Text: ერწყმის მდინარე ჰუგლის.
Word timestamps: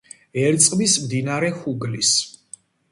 ერწყმის 0.43 0.95
მდინარე 1.03 1.55
ჰუგლის. 1.61 2.17